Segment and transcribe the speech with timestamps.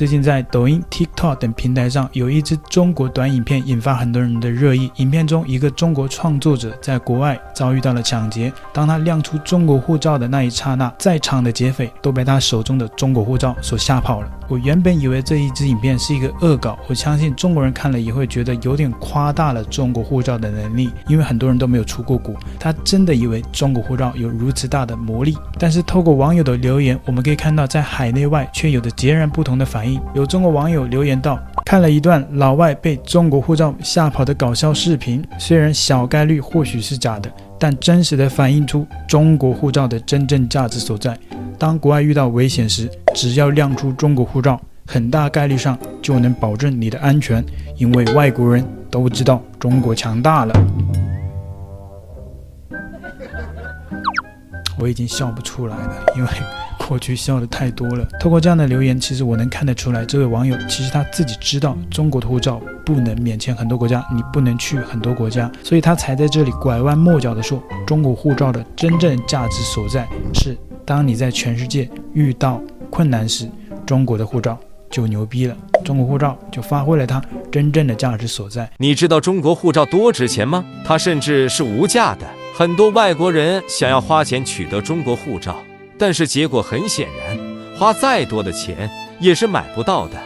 [0.00, 4.90] 最近在抖音、TikTok 等平台上，有一支中国短影片引发很多人的热议。
[4.96, 14.39] 影片中，一个中国创作者在国外遭遇到了抢劫，当他亮出中国护照的那一刹那，在场的劫匪都被他手中的中国护照所吓跑了。
[14.50, 25.38] 我原本以为这一支影片是一个恶搞，我相信中国人看了也会觉得有点夸大了中国护照的能力，因为很多人都没有出过国，他真的以为中国护照有如此大的魔力。
[25.56, 30.00] 但是透过网友的留言，我们可以看到在海内外却有着截然不同的反应。
[30.14, 41.16] 有中国网友留言道：“看了一段老外被中国护照吓跑的搞笑视频，虽然小概率或许是假的，但真实的反映出中国护照的真正价值所在。
[41.60, 47.44] 当国外遇到危险时，只要亮出中国护照，很大概率上就能保证你的安全，
[47.76, 50.54] 因为外国人都知道中国强大了。”
[54.80, 56.30] 我已经笑不出来了，因为。
[56.88, 58.04] 过去笑的太多了。
[58.18, 70.58] 透过这样的留言，其实我能看得出来，这位网友其实他自己知道中国的护照不能免签很多国家，你不能去很多国家，所以他才在这里拐弯抹角的说，中国护照的真正价值所在是，
[70.90, 72.60] 当你在全世界遇到
[72.90, 73.48] 困难时，
[73.86, 74.58] 中国的护照
[74.90, 78.68] 就牛逼了，中国护照就发挥了它真正的价值所在。
[78.76, 80.64] 你知道中国护照多值钱吗？
[80.84, 82.26] 它甚至是无价的。
[82.56, 85.54] 很多外国人想要花钱取得中国护照。
[85.96, 87.38] 但是结果很显然，
[87.78, 90.20] 花再多的钱也是买不到的，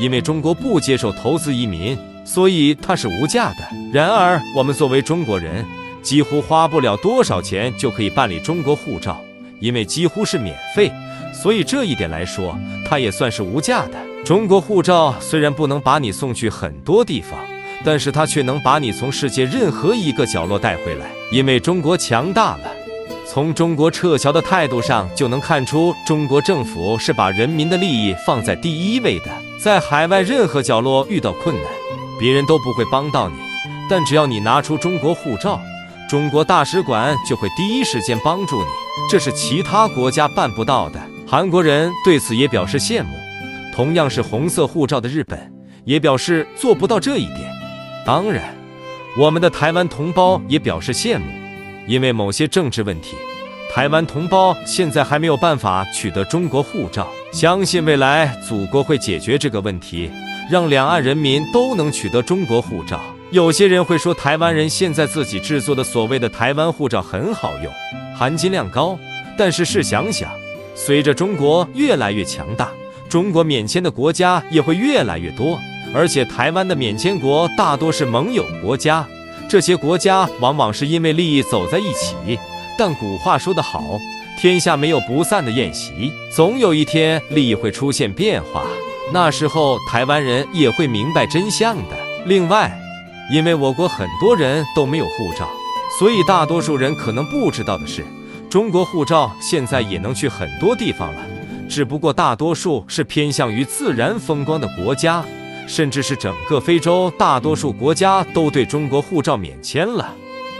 [0.00, 3.58] 因为中国不接受投资移民，所以它是无价的。
[3.92, 5.64] 然而，我们作为中国人，
[6.02, 9.20] 几乎花不了多少钱就可以办理中国护照，
[9.60, 10.90] 因为几乎是免费，
[11.32, 12.56] 所以这一点来说，
[12.88, 13.94] 它也算是无价的。
[14.24, 17.38] 中国护照虽然不能把你送去很多地方，
[17.84, 22.70] 但是它却能把你从世界任何一个角落带回来，因为中国强大了。
[23.26, 29.26] 从中国撤侨的态度上就能看出，中国政府是把人民的利益放在第一位的。
[29.62, 31.64] 在海外任何角落遇到困难，
[32.18, 33.36] 别人都不会帮到你，
[33.90, 35.60] 但只要你拿出中国护照，
[36.08, 38.68] 中国大使馆就会第一时间帮助你，
[39.10, 40.98] 这是其他国家办不到的。
[41.26, 43.10] 韩国人对此也表示羡慕，
[43.74, 45.52] 同样是红色护照的日本
[45.84, 47.52] 也表示做不到这一点。
[48.06, 48.56] 当然，
[49.18, 51.26] 我们的台湾同胞也表示羡慕。
[51.86, 53.14] 因为某些政治问题，
[53.70, 57.06] 台湾同胞现在还没有办法取得中国护照。
[57.32, 60.10] 相信未来祖国会解决这个问题，
[60.50, 62.98] 让两岸人民都能取得中国护照。
[63.30, 67.70] 有些人会说，台湾人现在自己制作的所谓的台湾护照很好用，
[68.16, 68.98] 含金量高。
[69.36, 70.30] 但是试想想，
[70.74, 72.70] 随着中国越来越强大，
[73.06, 75.58] 中国免签的国家也会越来越多，
[75.94, 79.06] 而且台湾的免签国大多是盟友国家。
[79.46, 82.38] 这些国家往往是因为利益走在一起，
[82.78, 83.84] 但古话说得好，
[84.40, 88.64] 天下没有不散的宴席，总有一天利益会出现变化，
[89.12, 91.96] 那时候台湾人也会明白真相的。
[92.26, 92.76] 另外，
[93.30, 95.48] 因为我国很多人都没有护照，
[95.98, 98.04] 所以大多数人可能不知道的是，
[98.48, 101.20] 中国护照现在也能去很多地方了，
[101.68, 105.24] 只不过大多数是偏向于自然风光的国家。
[105.66, 110.14] 甚至是整个非洲，大多数国家都对中国护照免签了。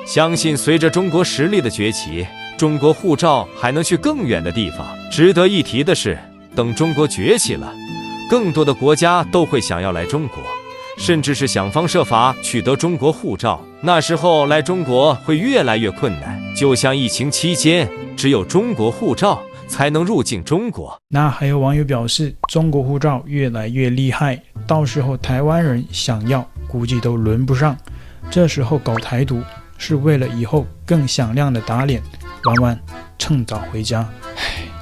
[0.07, 2.27] 相信随着中国实力的崛起，
[2.59, 4.87] 中国护照还能去更远的地方。
[5.11, 6.19] 值得一提的是，
[6.55, 7.73] 等中国崛起了，
[8.29, 10.43] 更多的国家都会想要来中国，
[10.99, 13.65] 甚至是想方设法取得中国护照。
[13.81, 21.01] 那时候来中国会越来越困难，就像疫情期间，只有中国护照才能入境中国。
[21.09, 27.77] 那还有网友表示，中国护照越来越厉害，到时候台湾人想要，估计都轮不上。
[28.31, 29.41] 这时候搞台独，
[29.79, 32.03] 是为了以后更响亮的打脸。
[32.45, 32.79] 弯弯，
[33.19, 34.07] 趁早回家。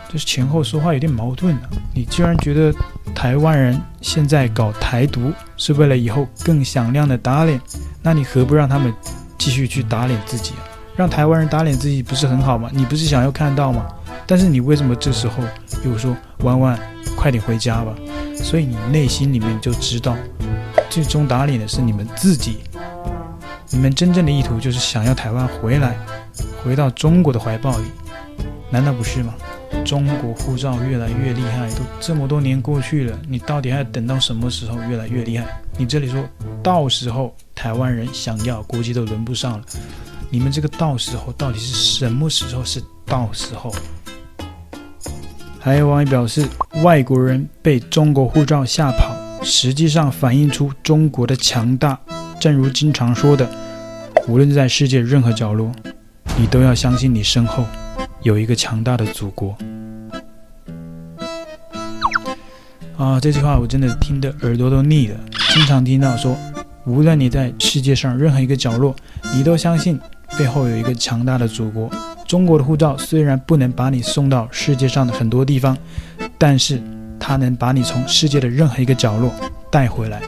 [0.09, 1.63] 就是前后说话有点矛盾啊。
[1.95, 2.75] 你居然觉得
[3.15, 7.61] 台湾人现在搞台独，是为了以后更响亮的打脸？
[8.03, 8.93] 那你何不让他们
[9.39, 10.63] 继续去打脸自己啊？
[10.97, 12.71] 让台湾人打脸自己不是很好吗？
[12.73, 13.87] 你不是想要看到吗？
[14.27, 15.43] 但是你为什么这时候
[15.85, 16.79] 又说弯弯，
[17.17, 17.95] 快点回家吧？
[18.35, 20.17] 所以你内心里面就知道，
[20.89, 22.59] 最终打脸的是你们自己。
[23.71, 25.97] 你们真正的意图就是想要台湾回来，
[26.63, 27.85] 回到中国的怀抱里，
[28.71, 29.35] 难道不是吗？
[29.85, 35.47] 中国护照越来越厉害，都这么多年过去了，你到底还要等到什么时候越来越厉害？
[35.79, 36.25] 你这里说
[36.63, 39.65] 到时候台湾人想要，估计都轮不上了。
[40.29, 42.65] 你们这个到时候到底是什么时候？
[42.65, 43.73] 是到时候？
[45.61, 46.47] 还有网友表示，
[46.83, 51.99] 外国人被中国护照吓跑，实际上反映出中国的强大。
[52.41, 53.49] 正如经常说的，
[54.29, 55.73] 无论在世界任何角落，
[56.37, 57.65] 你都要相信你身后
[58.27, 59.57] 有一个强大的祖国。
[62.97, 65.17] 啊，这句话我真的听得耳朵都腻了。
[65.55, 66.37] 经常听到说，
[66.87, 68.97] 无论你在世界上任何一个角落，
[69.33, 69.97] 你都相信
[70.37, 71.89] 背后有一个强大的祖国。
[72.27, 75.79] 中国的护照虽然不能把你送到世界上的很多地方，
[76.37, 76.83] 但是
[77.21, 79.31] 它能把你从世界的任何一个角落
[79.71, 80.21] 带回来。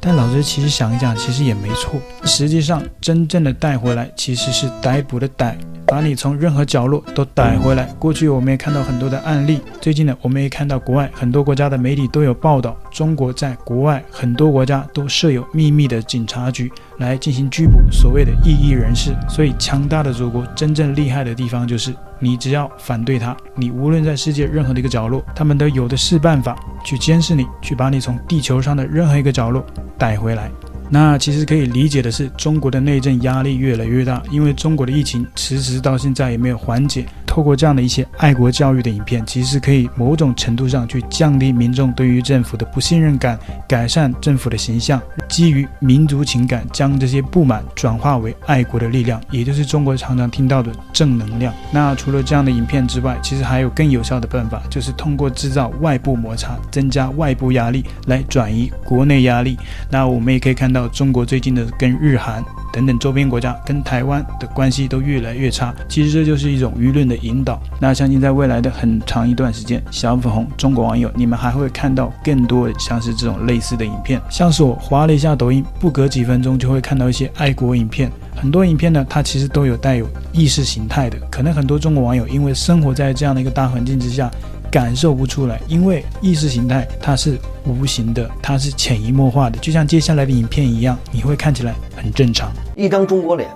[0.00, 1.98] 但老师其实想一想，其实也没错。
[2.24, 5.56] 实际上，真正的带回来其实是逮捕的逮。
[5.92, 7.84] 把你从任何角落都逮回来。
[7.98, 19.14] 过去我们也看到很多的案例，最近呢，我们也看到国外很多国家的媒体都有报道，中国在国外很多国家都设有秘密的警察局来进行拘捕所谓的异议人士。
[19.28, 29.62] 所以，强大的祖国真正厉害的地方就是，你只要反对他，你无论在世界任何的一个角落，他们都有的是办法去监视你，去把你从地球上的任何一个角落
[29.98, 30.50] 逮回来。
[30.94, 37.06] 那其实可以理解的是，中国的内政压力越来越大，因为中国的疫情迟迟到现在也没有缓解。
[37.26, 45.00] 透过这样的一些爱国教育的影片，其实可以某种程度上去降低民众对于政府的不信任感，改善政府的形象，
[45.32, 51.54] 基于民族情感，将这些不满转化为爱国的力量，也就是中国常常听到的正能量。
[51.72, 59.56] 那除了这样的影片之外，其实还有更有效的办法，就是通过制造外部摩擦，增加外部压力来转移国内压力。
[59.90, 62.44] 那我们也可以看到，中国最近的跟日韩。
[62.74, 67.60] 等等，周边国家跟台湾的关系都越来越差，其实这就是一种舆论的引导。
[67.78, 74.18] 那相信在未来的很长一段时间，小粉红中国网友，你们还会看到更多像是这种类似的影片。
[74.30, 78.10] 像是我滑了一下抖音，不隔几分钟就会看到一些爱国影片。
[78.36, 81.16] 很多影片呢，它其实都有带有意识形态的。
[81.30, 84.30] 可能很多中国网友因为生活在这样的一个大环境之下。
[84.72, 92.50] 感受不出来，因为意识形态它是无形的，它是潜移默化的，就像接下来的影片一样，你会看起来很正常。
[92.74, 93.50] 一张中国脸，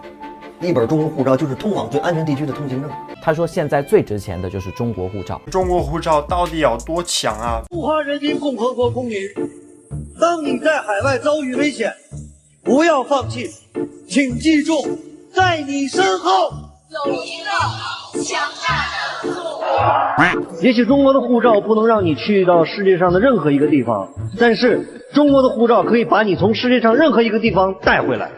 [0.60, 2.90] 一本中国护照就是通往最安全地区的通行证。
[3.22, 5.40] 他说，现在最值钱的就是中国护照。
[5.50, 7.62] 中国护照到底有多强啊？
[7.70, 9.16] 中华人民共和国公民，
[10.18, 11.92] 当你在海外遭遇危险，
[12.64, 13.50] 不要放弃，
[14.08, 14.72] 请记住，
[15.34, 16.50] 在你身后
[17.06, 18.86] 有一个强大
[19.22, 20.62] 的祖国。
[20.62, 24.08] 也许中国的护照不能让你去到世界上的任何一个地方，
[24.38, 28.30] 但是中国的护照可以把你从世界上任何一个地方带回来。